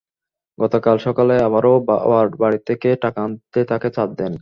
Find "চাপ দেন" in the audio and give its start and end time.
3.95-4.33